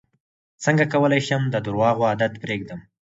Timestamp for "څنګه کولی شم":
0.63-1.41